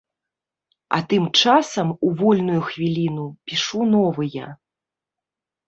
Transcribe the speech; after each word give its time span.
А 0.97 1.01
тым 1.11 1.23
часам 1.41 1.87
у 2.09 2.15
вольную 2.23 2.57
хвіліну 2.71 3.29
пішу 3.53 3.79
новыя. 3.95 4.51